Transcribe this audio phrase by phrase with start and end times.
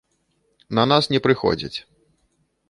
[0.79, 1.77] На нас не прыходзяць.